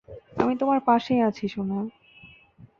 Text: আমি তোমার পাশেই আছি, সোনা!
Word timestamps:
আমি 0.37 0.53
তোমার 0.57 0.79
পাশেই 0.87 1.21
আছি, 1.21 1.45
সোনা! 1.47 1.79